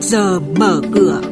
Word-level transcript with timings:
trước 0.00 0.06
giờ 0.06 0.40
mở 0.40 0.80
cửa. 0.92 1.22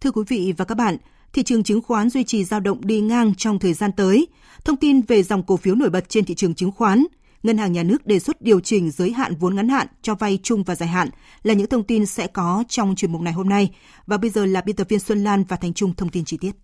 Thưa 0.00 0.10
quý 0.10 0.22
vị 0.28 0.54
và 0.56 0.64
các 0.64 0.74
bạn, 0.74 0.96
thị 1.32 1.42
trường 1.42 1.62
chứng 1.62 1.82
khoán 1.82 2.10
duy 2.10 2.24
trì 2.24 2.44
dao 2.44 2.60
động 2.60 2.86
đi 2.86 3.00
ngang 3.00 3.34
trong 3.34 3.58
thời 3.58 3.72
gian 3.72 3.90
tới. 3.96 4.26
Thông 4.64 4.76
tin 4.76 5.00
về 5.00 5.22
dòng 5.22 5.42
cổ 5.42 5.56
phiếu 5.56 5.74
nổi 5.74 5.90
bật 5.90 6.08
trên 6.08 6.24
thị 6.24 6.34
trường 6.34 6.54
chứng 6.54 6.72
khoán, 6.72 7.04
Ngân 7.42 7.58
hàng 7.58 7.72
Nhà 7.72 7.82
nước 7.82 8.06
đề 8.06 8.18
xuất 8.18 8.42
điều 8.42 8.60
chỉnh 8.60 8.90
giới 8.90 9.12
hạn 9.12 9.34
vốn 9.34 9.54
ngắn 9.54 9.68
hạn 9.68 9.86
cho 10.02 10.14
vay 10.14 10.38
chung 10.42 10.62
và 10.62 10.74
dài 10.74 10.88
hạn 10.88 11.08
là 11.42 11.54
những 11.54 11.68
thông 11.68 11.84
tin 11.84 12.06
sẽ 12.06 12.26
có 12.26 12.64
trong 12.68 12.94
chuyên 12.96 13.12
mục 13.12 13.20
này 13.20 13.32
hôm 13.32 13.48
nay. 13.48 13.70
Và 14.06 14.16
bây 14.16 14.30
giờ 14.30 14.46
là 14.46 14.60
biên 14.60 14.76
tập 14.76 14.86
viên 14.88 15.00
Xuân 15.00 15.24
Lan 15.24 15.44
và 15.48 15.56
Thành 15.56 15.74
Trung 15.74 15.94
thông 15.94 16.08
tin 16.08 16.24
chi 16.24 16.36
tiết. 16.40 16.56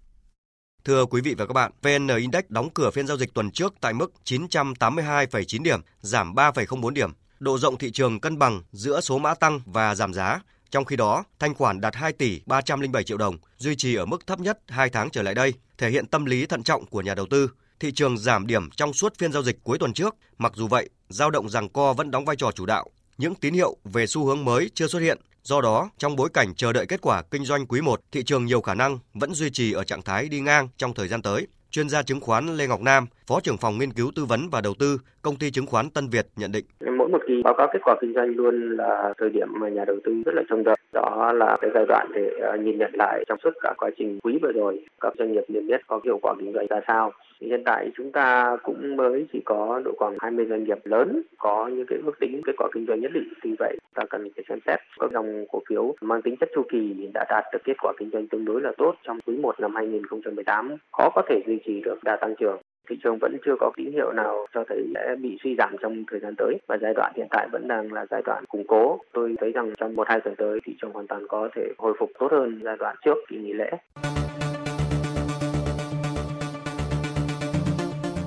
Thưa 0.87 1.07
quý 1.07 1.21
vị 1.21 1.35
và 1.35 1.47
các 1.47 1.53
bạn, 1.53 1.73
VN 1.83 2.09
Index 2.17 2.45
đóng 2.49 2.71
cửa 2.75 2.91
phiên 2.91 3.07
giao 3.07 3.17
dịch 3.17 3.35
tuần 3.35 3.51
trước 3.51 3.75
tại 3.81 3.93
mức 3.93 4.13
982,9 4.25 5.63
điểm, 5.63 5.81
giảm 6.01 6.35
3,04 6.35 6.91
điểm. 6.91 7.11
Độ 7.41 7.59
rộng 7.59 7.79
thị 7.79 7.91
trường 7.91 8.21
cân 8.21 8.39
bằng 8.39 8.63
giữa 8.73 9.01
số 9.01 9.19
mã 9.19 9.35
tăng 9.35 9.61
và 9.67 9.95
giảm 9.95 10.15
giá. 10.15 10.41
Trong 10.71 10.85
khi 10.85 10.97
đó, 10.97 11.25
thanh 11.39 11.55
khoản 11.55 11.81
đạt 11.81 11.95
2 11.95 12.13
tỷ 12.13 12.41
307 12.47 13.05
triệu 13.05 13.19
đồng, 13.19 13.39
duy 13.57 13.77
trì 13.77 13.95
ở 13.95 14.07
mức 14.07 14.27
thấp 14.27 14.41
nhất 14.41 14.59
2 14.69 14.91
tháng 14.91 15.11
trở 15.11 15.23
lại 15.23 15.35
đây, 15.35 15.55
thể 15.79 15.91
hiện 15.91 16.07
tâm 16.07 16.25
lý 16.25 16.47
thận 16.47 16.63
trọng 16.63 16.87
của 16.87 17.01
nhà 17.01 17.15
đầu 17.15 17.27
tư. 17.31 17.51
Thị 17.81 17.93
trường 17.93 18.19
giảm 18.19 18.47
điểm 18.47 18.71
trong 18.71 18.93
suốt 18.93 19.19
phiên 19.19 19.33
giao 19.33 19.43
dịch 19.43 19.57
cuối 19.63 19.79
tuần 19.79 19.93
trước, 19.93 20.17
mặc 20.39 20.53
dù 20.55 20.69
vậy, 20.69 20.89
dao 21.09 21.31
động 21.31 21.49
rằng 21.49 21.69
co 21.69 21.93
vẫn 21.93 22.11
đóng 22.11 22.25
vai 22.25 22.37
trò 22.37 22.51
chủ 22.53 22.67
đạo. 22.67 22.91
Những 23.19 23.35
tín 23.35 23.55
hiệu 23.55 23.77
về 23.85 24.07
xu 24.07 24.25
hướng 24.25 24.45
mới 24.45 24.71
chưa 24.75 24.87
xuất 24.87 25.01
hiện, 25.01 25.19
Do 25.47 25.61
đó, 25.61 25.91
trong 25.99 26.17
bối 26.17 26.29
cảnh 26.35 26.55
chờ 26.55 26.73
đợi 26.73 26.87
kết 26.87 27.01
quả 27.01 27.23
kinh 27.23 27.45
doanh 27.45 27.67
quý 27.67 27.81
1, 27.81 28.01
thị 28.13 28.23
trường 28.23 28.45
nhiều 28.45 28.61
khả 28.61 28.75
năng 28.75 28.99
vẫn 29.15 29.35
duy 29.35 29.51
trì 29.51 29.73
ở 29.73 29.85
trạng 29.85 30.03
thái 30.03 30.29
đi 30.29 30.41
ngang 30.41 30.69
trong 30.77 30.95
thời 30.95 31.09
gian 31.09 31.23
tới. 31.23 31.47
Chuyên 31.71 31.89
gia 31.89 32.03
chứng 32.03 32.21
khoán 32.21 32.57
Lê 32.57 32.67
Ngọc 32.67 32.81
Nam, 32.81 33.07
Phó 33.29 33.41
trưởng 33.41 33.57
phòng 33.57 33.79
nghiên 33.79 33.93
cứu 33.93 34.11
tư 34.17 34.25
vấn 34.25 34.41
và 34.53 34.61
đầu 34.61 34.75
tư, 34.79 34.99
công 35.23 35.37
ty 35.37 35.51
chứng 35.51 35.67
khoán 35.67 35.91
Tân 35.95 36.09
Việt 36.13 36.27
nhận 36.37 36.53
định. 36.53 36.65
Mỗi 36.99 37.09
một 37.09 37.19
kỳ 37.29 37.43
báo 37.45 37.55
cáo 37.59 37.69
kết 37.73 37.79
quả 37.85 37.95
kinh 38.01 38.13
doanh 38.15 38.29
luôn 38.29 38.77
là 38.77 39.15
thời 39.19 39.31
điểm 39.31 39.49
mà 39.61 39.69
nhà 39.69 39.85
đầu 39.85 39.97
tư 40.05 40.13
rất 40.25 40.35
là 40.35 40.43
trông 40.49 40.65
đợi. 40.65 40.77
Đó 40.93 41.33
là 41.33 41.57
cái 41.61 41.71
giai 41.75 41.85
đoạn 41.89 42.09
để 42.15 42.31
ờ, 42.43 42.57
nhìn 42.57 42.79
nhận 42.79 42.91
lại 42.95 43.25
trong 43.29 43.39
suốt 43.45 43.51
cả 43.63 43.75
quá 43.79 43.91
trình 43.99 44.19
quý 44.23 44.39
vừa 44.43 44.53
rồi 44.53 44.85
các 45.01 45.13
doanh 45.19 45.33
nghiệp 45.33 45.45
niêm 45.49 45.67
yết 45.67 45.87
có 45.87 46.01
hiệu 46.05 46.19
quả 46.23 46.35
kinh 46.39 46.53
doanh 46.53 46.67
ra 46.71 46.81
sao 46.87 47.13
hiện 47.41 47.63
tại 47.65 47.91
chúng 47.97 48.13
ta 48.13 48.57
cũng 48.63 48.97
mới 48.97 49.27
chỉ 49.33 49.41
có 49.45 49.81
độ 49.85 49.95
khoảng 49.99 50.17
20 50.21 50.47
doanh 50.49 50.65
nghiệp 50.65 50.79
lớn 50.85 51.23
có 51.39 51.69
những 51.69 51.87
cái 51.87 51.99
ước 52.05 52.19
tính 52.21 52.41
kết 52.47 52.53
quả 52.59 52.69
kinh 52.75 52.87
doanh 52.89 53.01
nhất 53.01 53.11
định. 53.15 53.33
Vì 53.43 53.51
vậy, 53.59 53.79
ta 53.95 54.03
cần 54.11 54.29
phải 54.37 54.45
xem 54.49 54.59
xét 54.67 54.79
các 55.01 55.11
dòng 55.13 55.45
cổ 55.53 55.61
phiếu 55.69 55.95
mang 56.01 56.23
tính 56.23 56.37
chất 56.41 56.49
chu 56.55 56.63
kỳ 56.71 57.09
đã 57.15 57.25
đạt 57.29 57.45
được 57.53 57.59
kết 57.65 57.77
quả 57.83 57.93
kinh 57.99 58.11
doanh 58.13 58.29
tương 58.29 58.45
đối 58.45 58.61
là 58.61 58.73
tốt 58.79 58.95
trong 59.03 59.19
quý 59.27 59.37
1 59.37 59.61
năm 59.61 59.75
2018, 59.75 60.77
khó 60.93 61.11
có 61.15 61.23
thể 61.29 61.43
duy 61.47 61.59
trì 61.67 61.81
được 61.81 62.05
đà 62.05 62.17
tăng 62.21 62.35
trưởng 62.41 62.59
thị 62.89 62.97
trường 63.05 63.19
vẫn 63.19 63.37
chưa 63.45 63.55
có 63.61 63.71
tín 63.77 63.93
hiệu 63.93 64.13
nào 64.13 64.47
cho 64.55 64.65
thấy 64.69 64.79
sẽ 64.95 65.17
bị 65.23 65.39
suy 65.45 65.55
giảm 65.59 65.77
trong 65.83 66.05
thời 66.11 66.21
gian 66.21 66.35
tới 66.39 66.59
và 66.69 66.77
giai 66.83 66.95
đoạn 66.95 67.13
hiện 67.17 67.27
tại 67.31 67.49
vẫn 67.53 67.69
đang 67.69 67.93
là 67.93 68.07
giai 68.11 68.23
đoạn 68.25 68.45
củng 68.49 68.67
cố. 68.69 68.99
Tôi 69.13 69.35
thấy 69.41 69.53
rằng 69.53 69.73
trong 69.79 69.97
một 69.97 70.09
hai 70.09 70.21
tuần 70.21 70.35
tới 70.39 70.61
thị 70.65 70.73
trường 70.83 70.93
hoàn 70.93 71.07
toàn 71.07 71.27
có 71.29 71.49
thể 71.57 71.63
hồi 71.79 71.93
phục 71.99 72.11
tốt 72.19 72.29
hơn 72.31 72.61
giai 72.65 72.77
đoạn 72.79 72.97
trước 73.05 73.19
kỳ 73.29 73.37
nghỉ 73.37 73.53
lễ. 73.53 73.71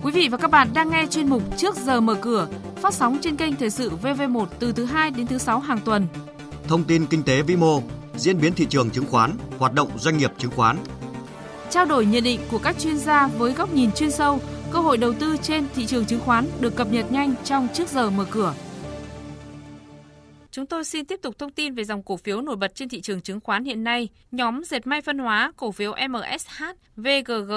Quý 0.03 0.11
vị 0.13 0.27
và 0.31 0.37
các 0.37 0.52
bạn 0.52 0.67
đang 0.75 0.89
nghe 0.89 1.05
chuyên 1.09 1.30
mục 1.30 1.41
Trước 1.57 1.75
giờ 1.75 2.02
mở 2.02 2.15
cửa, 2.21 2.47
phát 2.75 2.93
sóng 2.93 3.17
trên 3.21 3.35
kênh 3.35 3.55
Thời 3.55 3.69
sự 3.69 3.89
VV1 4.03 4.45
từ 4.59 4.71
thứ 4.75 4.85
2 4.85 5.11
đến 5.17 5.27
thứ 5.27 5.37
6 5.37 5.59
hàng 5.59 5.80
tuần. 5.85 6.03
Thông 6.67 6.83
tin 6.87 7.02
kinh 7.09 7.23
tế 7.25 7.41
vĩ 7.47 7.55
mô, 7.55 7.81
diễn 8.15 8.35
biến 8.41 8.53
thị 8.55 8.65
trường 8.69 8.89
chứng 8.89 9.05
khoán, 9.11 9.31
hoạt 9.59 9.73
động 9.73 9.87
doanh 9.95 10.17
nghiệp 10.17 10.31
chứng 10.37 10.52
khoán. 10.52 10.75
Trao 11.70 11.86
đổi 11.86 12.06
nhận 12.06 12.23
định 12.23 12.39
của 12.52 12.58
các 12.58 12.80
chuyên 12.80 12.98
gia 12.98 13.28
với 13.28 13.53
góc 13.53 13.73
nhìn 13.73 13.92
chuyên 13.92 14.12
sâu, 14.12 14.39
cơ 14.72 14.80
hội 14.80 14.98
đầu 14.98 15.14
tư 15.14 15.38
trên 15.42 15.66
thị 15.76 15.86
trường 15.86 16.06
chứng 16.06 16.20
khoán 16.20 16.45
được 16.59 16.76
cập 16.76 16.92
nhật 16.92 17.11
nhanh 17.11 17.34
trong 17.44 17.67
Trước 17.73 17.88
giờ 17.88 18.09
mở 18.09 18.26
cửa. 18.31 18.53
Chúng 20.52 20.66
tôi 20.66 20.84
xin 20.84 21.06
tiếp 21.06 21.20
tục 21.22 21.39
thông 21.39 21.52
tin 21.52 21.73
về 21.73 21.83
dòng 21.83 22.04
cổ 22.04 22.17
phiếu 22.17 22.42
nổi 22.42 22.55
bật 22.55 22.76
trên 22.76 22.89
thị 22.89 23.02
trường 23.02 23.21
chứng 23.21 23.39
khoán 23.39 23.66
hiện 23.66 23.83
nay. 23.83 24.08
Nhóm 24.32 24.64
dệt 24.64 24.88
may 24.88 25.02
phân 25.02 25.17
hóa 25.17 25.52
cổ 25.58 25.71
phiếu 25.71 25.95
MSH, 26.10 26.64
VGG 26.95 27.54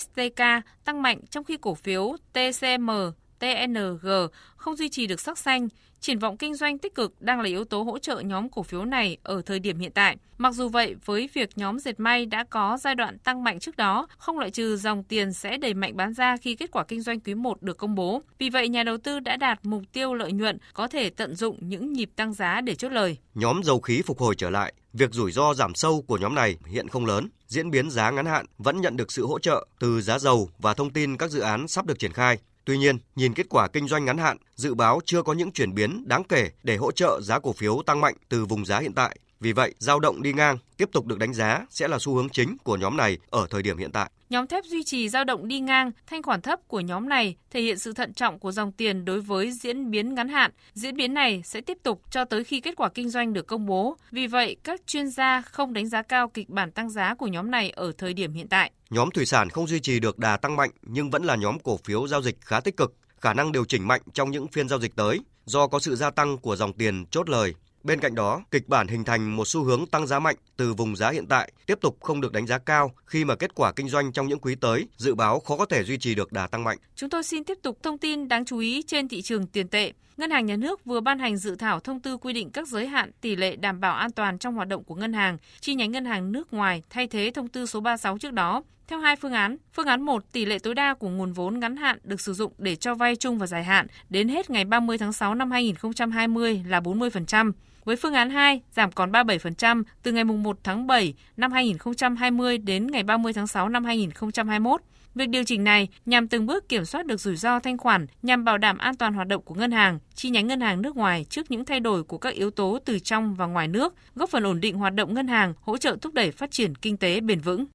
STK 0.00 0.42
tăng 0.84 1.02
mạnh 1.02 1.20
trong 1.30 1.44
khi 1.44 1.56
cổ 1.56 1.74
phiếu 1.74 2.16
TCM, 2.32 2.90
TNG 3.38 4.08
không 4.56 4.76
duy 4.76 4.88
trì 4.88 5.06
được 5.06 5.20
sắc 5.20 5.38
xanh. 5.38 5.68
Triển 6.00 6.18
vọng 6.18 6.36
kinh 6.36 6.54
doanh 6.54 6.78
tích 6.78 6.94
cực 6.94 7.20
đang 7.20 7.40
là 7.40 7.48
yếu 7.48 7.64
tố 7.64 7.82
hỗ 7.82 7.98
trợ 7.98 8.20
nhóm 8.20 8.48
cổ 8.48 8.62
phiếu 8.62 8.84
này 8.84 9.18
ở 9.22 9.42
thời 9.46 9.58
điểm 9.58 9.78
hiện 9.78 9.92
tại. 9.92 10.16
Mặc 10.38 10.54
dù 10.54 10.68
vậy, 10.68 10.96
với 11.04 11.28
việc 11.32 11.50
nhóm 11.56 11.78
dệt 11.78 12.00
may 12.00 12.26
đã 12.26 12.44
có 12.50 12.78
giai 12.80 12.94
đoạn 12.94 13.18
tăng 13.18 13.44
mạnh 13.44 13.60
trước 13.60 13.76
đó, 13.76 14.06
không 14.18 14.38
loại 14.38 14.50
trừ 14.50 14.76
dòng 14.76 15.02
tiền 15.02 15.32
sẽ 15.32 15.56
đẩy 15.56 15.74
mạnh 15.74 15.96
bán 15.96 16.12
ra 16.12 16.36
khi 16.36 16.54
kết 16.54 16.70
quả 16.70 16.84
kinh 16.84 17.00
doanh 17.00 17.20
quý 17.20 17.34
1 17.34 17.62
được 17.62 17.78
công 17.78 17.94
bố. 17.94 18.22
Vì 18.38 18.50
vậy, 18.50 18.68
nhà 18.68 18.82
đầu 18.82 18.98
tư 18.98 19.20
đã 19.20 19.36
đạt 19.36 19.58
mục 19.62 19.82
tiêu 19.92 20.14
lợi 20.14 20.32
nhuận, 20.32 20.58
có 20.74 20.88
thể 20.88 21.10
tận 21.10 21.34
dụng 21.34 21.58
những 21.60 21.92
nhịp 21.92 22.10
tăng 22.16 22.32
giá 22.32 22.60
để 22.60 22.74
chốt 22.74 22.92
lời. 22.92 23.16
Nhóm 23.34 23.62
dầu 23.64 23.80
khí 23.80 24.02
phục 24.06 24.18
hồi 24.18 24.34
trở 24.38 24.50
lại, 24.50 24.74
việc 24.92 25.14
rủi 25.14 25.32
ro 25.32 25.54
giảm 25.54 25.74
sâu 25.74 26.04
của 26.06 26.18
nhóm 26.18 26.34
này 26.34 26.56
hiện 26.66 26.88
không 26.88 27.06
lớn. 27.06 27.28
Diễn 27.46 27.70
biến 27.70 27.90
giá 27.90 28.10
ngắn 28.10 28.26
hạn 28.26 28.46
vẫn 28.58 28.80
nhận 28.80 28.96
được 28.96 29.12
sự 29.12 29.26
hỗ 29.26 29.38
trợ 29.38 29.66
từ 29.80 30.00
giá 30.00 30.18
dầu 30.18 30.50
và 30.58 30.74
thông 30.74 30.90
tin 30.90 31.16
các 31.16 31.30
dự 31.30 31.40
án 31.40 31.68
sắp 31.68 31.86
được 31.86 31.98
triển 31.98 32.12
khai. 32.12 32.38
Tuy 32.66 32.78
nhiên, 32.78 32.98
nhìn 33.16 33.34
kết 33.34 33.46
quả 33.48 33.68
kinh 33.68 33.88
doanh 33.88 34.04
ngắn 34.04 34.18
hạn, 34.18 34.36
dự 34.54 34.74
báo 34.74 35.00
chưa 35.04 35.22
có 35.22 35.32
những 35.32 35.52
chuyển 35.52 35.74
biến 35.74 36.04
đáng 36.08 36.24
kể 36.24 36.50
để 36.62 36.76
hỗ 36.76 36.92
trợ 36.92 37.20
giá 37.20 37.38
cổ 37.38 37.52
phiếu 37.52 37.82
tăng 37.86 38.00
mạnh 38.00 38.14
từ 38.28 38.44
vùng 38.44 38.64
giá 38.64 38.78
hiện 38.78 38.92
tại. 38.92 39.16
Vì 39.40 39.52
vậy, 39.52 39.74
dao 39.78 40.00
động 40.00 40.22
đi 40.22 40.32
ngang 40.32 40.58
tiếp 40.76 40.88
tục 40.92 41.06
được 41.06 41.18
đánh 41.18 41.34
giá 41.34 41.66
sẽ 41.70 41.88
là 41.88 41.98
xu 42.00 42.14
hướng 42.14 42.28
chính 42.28 42.56
của 42.64 42.76
nhóm 42.76 42.96
này 42.96 43.18
ở 43.30 43.46
thời 43.50 43.62
điểm 43.62 43.78
hiện 43.78 43.92
tại. 43.92 44.10
Nhóm 44.30 44.46
thép 44.46 44.64
duy 44.64 44.84
trì 44.84 45.08
dao 45.08 45.24
động 45.24 45.48
đi 45.48 45.60
ngang, 45.60 45.90
thanh 46.06 46.22
khoản 46.22 46.40
thấp 46.40 46.60
của 46.68 46.80
nhóm 46.80 47.08
này 47.08 47.36
thể 47.50 47.60
hiện 47.60 47.78
sự 47.78 47.92
thận 47.92 48.14
trọng 48.14 48.38
của 48.38 48.52
dòng 48.52 48.72
tiền 48.72 49.04
đối 49.04 49.20
với 49.20 49.52
diễn 49.52 49.90
biến 49.90 50.14
ngắn 50.14 50.28
hạn. 50.28 50.50
Diễn 50.72 50.96
biến 50.96 51.14
này 51.14 51.42
sẽ 51.44 51.60
tiếp 51.60 51.78
tục 51.82 52.02
cho 52.10 52.24
tới 52.24 52.44
khi 52.44 52.60
kết 52.60 52.76
quả 52.76 52.88
kinh 52.88 53.10
doanh 53.10 53.32
được 53.32 53.46
công 53.46 53.66
bố. 53.66 53.96
Vì 54.10 54.26
vậy, 54.26 54.56
các 54.64 54.80
chuyên 54.86 55.08
gia 55.08 55.42
không 55.42 55.72
đánh 55.72 55.86
giá 55.86 56.02
cao 56.02 56.28
kịch 56.28 56.48
bản 56.48 56.70
tăng 56.70 56.90
giá 56.90 57.14
của 57.14 57.26
nhóm 57.26 57.50
này 57.50 57.70
ở 57.70 57.92
thời 57.98 58.14
điểm 58.14 58.32
hiện 58.32 58.48
tại. 58.48 58.70
Nhóm 58.90 59.10
thủy 59.10 59.26
sản 59.26 59.50
không 59.50 59.66
duy 59.66 59.80
trì 59.80 60.00
được 60.00 60.18
đà 60.18 60.36
tăng 60.36 60.56
mạnh 60.56 60.70
nhưng 60.82 61.10
vẫn 61.10 61.24
là 61.24 61.36
nhóm 61.36 61.58
cổ 61.58 61.78
phiếu 61.84 62.08
giao 62.08 62.22
dịch 62.22 62.36
khá 62.40 62.60
tích 62.60 62.76
cực, 62.76 62.94
khả 63.20 63.34
năng 63.34 63.52
điều 63.52 63.64
chỉnh 63.64 63.88
mạnh 63.88 64.02
trong 64.14 64.30
những 64.30 64.48
phiên 64.48 64.68
giao 64.68 64.78
dịch 64.78 64.96
tới 64.96 65.20
do 65.44 65.66
có 65.66 65.78
sự 65.78 65.96
gia 65.96 66.10
tăng 66.10 66.38
của 66.38 66.56
dòng 66.56 66.72
tiền 66.72 67.04
chốt 67.10 67.28
lời 67.28 67.54
Bên 67.86 68.00
cạnh 68.00 68.14
đó, 68.14 68.42
kịch 68.50 68.68
bản 68.68 68.88
hình 68.88 69.04
thành 69.04 69.36
một 69.36 69.48
xu 69.48 69.64
hướng 69.64 69.86
tăng 69.86 70.06
giá 70.06 70.18
mạnh 70.18 70.36
từ 70.56 70.74
vùng 70.74 70.96
giá 70.96 71.10
hiện 71.10 71.26
tại 71.26 71.52
tiếp 71.66 71.78
tục 71.80 71.98
không 72.00 72.20
được 72.20 72.32
đánh 72.32 72.46
giá 72.46 72.58
cao 72.58 72.94
khi 73.06 73.24
mà 73.24 73.36
kết 73.36 73.54
quả 73.54 73.72
kinh 73.72 73.88
doanh 73.88 74.12
trong 74.12 74.28
những 74.28 74.38
quý 74.38 74.54
tới 74.54 74.88
dự 74.96 75.14
báo 75.14 75.40
khó 75.40 75.56
có 75.56 75.66
thể 75.66 75.84
duy 75.84 75.98
trì 75.98 76.14
được 76.14 76.32
đà 76.32 76.46
tăng 76.46 76.64
mạnh. 76.64 76.78
Chúng 76.96 77.10
tôi 77.10 77.22
xin 77.22 77.44
tiếp 77.44 77.58
tục 77.62 77.78
thông 77.82 77.98
tin 77.98 78.28
đáng 78.28 78.44
chú 78.44 78.58
ý 78.58 78.82
trên 78.86 79.08
thị 79.08 79.22
trường 79.22 79.46
tiền 79.46 79.68
tệ. 79.68 79.92
Ngân 80.16 80.30
hàng 80.30 80.46
Nhà 80.46 80.56
nước 80.56 80.84
vừa 80.84 81.00
ban 81.00 81.18
hành 81.18 81.36
dự 81.36 81.56
thảo 81.56 81.80
thông 81.80 82.00
tư 82.00 82.16
quy 82.16 82.32
định 82.32 82.50
các 82.50 82.68
giới 82.68 82.86
hạn 82.86 83.10
tỷ 83.20 83.36
lệ 83.36 83.56
đảm 83.56 83.80
bảo 83.80 83.94
an 83.94 84.10
toàn 84.10 84.38
trong 84.38 84.54
hoạt 84.54 84.68
động 84.68 84.84
của 84.84 84.94
ngân 84.94 85.12
hàng, 85.12 85.38
chi 85.60 85.74
nhánh 85.74 85.92
ngân 85.92 86.04
hàng 86.04 86.32
nước 86.32 86.52
ngoài 86.52 86.82
thay 86.90 87.06
thế 87.06 87.30
thông 87.34 87.48
tư 87.48 87.66
số 87.66 87.80
36 87.80 88.18
trước 88.18 88.32
đó. 88.32 88.62
Theo 88.88 88.98
hai 88.98 89.16
phương 89.16 89.32
án, 89.32 89.56
phương 89.72 89.86
án 89.86 90.02
1 90.02 90.32
tỷ 90.32 90.44
lệ 90.44 90.58
tối 90.58 90.74
đa 90.74 90.94
của 90.94 91.08
nguồn 91.08 91.32
vốn 91.32 91.60
ngắn 91.60 91.76
hạn 91.76 91.98
được 92.04 92.20
sử 92.20 92.34
dụng 92.34 92.52
để 92.58 92.76
cho 92.76 92.94
vay 92.94 93.16
chung 93.16 93.38
và 93.38 93.46
dài 93.46 93.64
hạn 93.64 93.86
đến 94.08 94.28
hết 94.28 94.50
ngày 94.50 94.64
30 94.64 94.98
tháng 94.98 95.12
6 95.12 95.34
năm 95.34 95.50
2020 95.50 96.62
là 96.66 96.80
40%. 96.80 97.52
Với 97.84 97.96
phương 97.96 98.14
án 98.14 98.30
2, 98.30 98.60
giảm 98.76 98.92
còn 98.92 99.12
37% 99.12 99.82
từ 100.02 100.12
ngày 100.12 100.24
1 100.24 100.58
tháng 100.64 100.86
7 100.86 101.14
năm 101.36 101.52
2020 101.52 102.58
đến 102.58 102.86
ngày 102.86 103.02
30 103.02 103.32
tháng 103.32 103.46
6 103.46 103.68
năm 103.68 103.84
2021. 103.84 104.80
Việc 105.14 105.28
điều 105.28 105.44
chỉnh 105.44 105.64
này 105.64 105.88
nhằm 106.06 106.28
từng 106.28 106.46
bước 106.46 106.68
kiểm 106.68 106.84
soát 106.84 107.06
được 107.06 107.20
rủi 107.20 107.36
ro 107.36 107.60
thanh 107.60 107.78
khoản, 107.78 108.06
nhằm 108.22 108.44
bảo 108.44 108.58
đảm 108.58 108.78
an 108.78 108.96
toàn 108.96 109.14
hoạt 109.14 109.28
động 109.28 109.42
của 109.42 109.54
ngân 109.54 109.70
hàng, 109.70 109.98
chi 110.16 110.30
nhánh 110.30 110.46
ngân 110.46 110.60
hàng 110.60 110.82
nước 110.82 110.96
ngoài 110.96 111.26
trước 111.30 111.50
những 111.50 111.64
thay 111.64 111.80
đổi 111.80 112.02
của 112.02 112.18
các 112.18 112.34
yếu 112.34 112.50
tố 112.50 112.78
từ 112.84 112.98
trong 112.98 113.34
và 113.34 113.46
ngoài 113.46 113.68
nước, 113.68 113.94
góp 114.14 114.30
phần 114.30 114.46
ổn 114.46 114.60
định 114.60 114.76
hoạt 114.76 114.94
động 114.94 115.14
ngân 115.14 115.28
hàng, 115.28 115.54
hỗ 115.60 115.76
trợ 115.76 115.96
thúc 116.00 116.14
đẩy 116.14 116.30
phát 116.30 116.50
triển 116.50 116.74
kinh 116.74 116.96
tế 116.96 117.20
bền 117.20 117.40
vững. 117.40 117.66